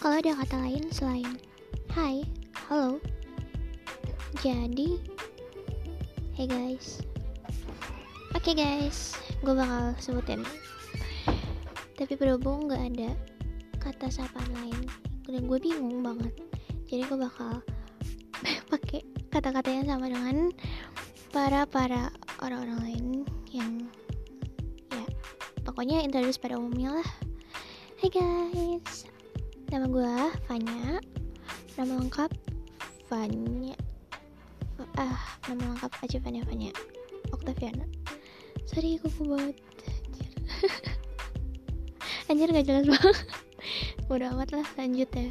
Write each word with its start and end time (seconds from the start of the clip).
kalau 0.00 0.16
ada 0.16 0.32
kata 0.32 0.56
lain 0.64 0.88
selain 0.88 1.28
Hai, 1.92 2.24
halo. 2.72 2.96
Jadi 4.40 4.96
Hey 6.32 6.48
guys. 6.48 7.04
Oke 8.32 8.40
okay 8.40 8.54
guys. 8.56 9.12
Gue 9.44 9.52
bakal 9.52 9.92
sebutin. 10.00 10.40
Tapi 12.00 12.16
berhubung 12.16 12.72
gak 12.72 12.80
ada 12.80 13.12
Kata 13.76 14.08
sapaan 14.08 14.48
lain 14.64 14.88
Dan 15.28 15.44
gue 15.44 15.60
bingung 15.60 16.00
banget. 16.00 16.32
Jadi 16.88 17.04
gue 17.04 17.18
bakal 17.20 17.60
pakai 18.72 19.04
kata-kata 19.28 19.68
yang 19.68 19.84
sama 19.84 20.08
dengan 20.08 20.48
para 21.28 21.68
para 21.68 22.08
orang-orang 22.40 22.80
lain 22.88 23.06
yang 23.52 23.84
ya 24.88 25.04
pokoknya 25.60 26.00
introduce 26.00 26.40
pada 26.40 26.56
umumnya 26.56 27.04
lah. 27.04 27.08
Hai 28.00 28.08
guys 28.08 29.19
Nama 29.70 29.86
gue 29.86 30.14
Fanya. 30.50 30.98
Nama 31.78 31.92
lengkap 32.02 32.30
Fanya. 33.06 33.78
Ah, 34.98 35.38
nama 35.46 35.62
lengkap 35.74 35.92
aja 36.02 36.18
Fanya 36.18 36.42
Fanya. 36.42 36.74
Octaviana. 37.30 37.86
Sorry, 38.66 38.98
kuku 38.98 39.26
banget 39.26 39.56
Anjir. 40.10 40.30
Anjir 42.30 42.48
gak 42.50 42.66
jelas 42.66 42.86
banget. 42.86 43.16
Udah 44.10 44.34
amat 44.34 44.50
lah, 44.58 44.66
lanjut 44.74 45.10
ya. 45.14 45.30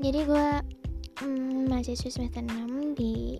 Jadi 0.00 0.20
gue 0.24 0.48
hmm, 1.20 1.68
Mahasiswa 1.68 2.08
semester 2.08 2.40
6 2.40 2.96
di 2.96 3.36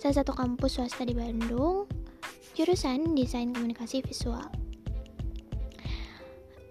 Salah 0.00 0.24
satu 0.24 0.32
kampus 0.32 0.80
swasta 0.80 1.04
di 1.04 1.12
Bandung. 1.12 1.84
Jurusan 2.56 3.12
Desain 3.12 3.52
Komunikasi 3.52 4.00
Visual. 4.00 4.48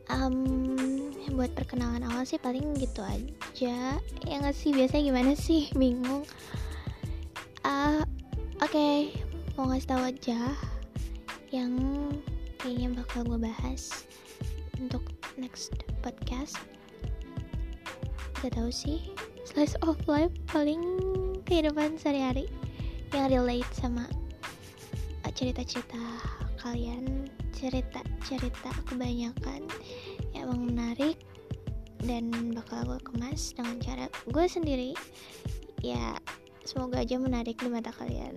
Um, 0.09 0.59
buat 1.40 1.56
perkenalan 1.56 2.04
awal 2.04 2.28
sih 2.28 2.36
paling 2.36 2.76
gitu 2.76 3.00
aja. 3.00 3.95
Ya 4.28 4.36
nggak 4.44 4.52
sih 4.52 4.76
biasanya 4.76 5.04
gimana 5.08 5.32
sih? 5.40 5.72
Bingung. 5.80 6.28
Uh, 7.64 8.04
oke 8.59 8.68
okay. 8.68 9.16
mau 9.56 9.72
ngasih 9.72 9.88
tahu 9.88 10.04
aja 10.04 10.52
yang 11.56 11.80
kayaknya 12.60 12.92
bakal 12.92 13.23
gue 13.23 13.40
bahas 13.40 14.04
untuk 14.84 15.08
next 15.40 15.72
podcast. 16.04 16.60
Gak 18.44 18.60
tahu 18.60 18.67
sih 18.67 19.08
slice 19.48 19.80
of 19.80 19.95
life 20.12 20.36
paling 20.52 20.84
kehidupan 21.48 21.95
sehari-hari 21.95 22.52
yang 23.16 23.32
relate 23.32 23.67
sama 23.72 24.12
cerita-cerita 25.40 26.04
kalian 26.60 27.32
cerita-cerita 27.56 28.72
kebanyakan 28.92 29.64
yang 30.36 30.52
menarik 30.52 31.16
dan 32.09 32.33
bakal 32.57 32.81
gue 32.89 32.99
kemas 33.05 33.53
dengan 33.53 33.77
cara 33.77 34.05
gue 34.25 34.45
sendiri. 34.49 34.97
Ya 35.85 36.17
semoga 36.65 37.05
aja 37.05 37.21
menarik 37.21 37.61
di 37.61 37.69
mata 37.69 37.93
kalian. 37.93 38.33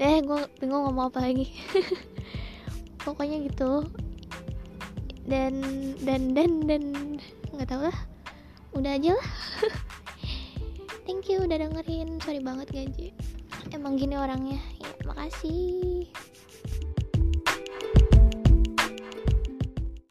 Deh 0.00 0.24
gue 0.24 0.40
bingung 0.56 0.88
ngomong 0.88 1.12
apa 1.12 1.20
lagi. 1.20 1.52
Pokoknya 3.04 3.44
gitu. 3.44 3.84
Dan 5.28 5.60
dan 6.00 6.32
dan 6.32 6.64
dan. 6.64 6.82
Nggak 7.52 7.68
tau 7.68 7.84
lah. 7.92 7.98
Udah 8.72 8.96
aja 8.96 9.12
lah. 9.20 9.30
Thank 11.04 11.28
you 11.28 11.44
udah 11.44 11.60
dengerin. 11.60 12.16
Sorry 12.24 12.40
banget 12.40 12.72
gaji. 12.72 13.12
Emang 13.68 14.00
gini 14.00 14.16
orangnya. 14.16 14.64
Ya 14.80 14.88
makasih 15.04 16.08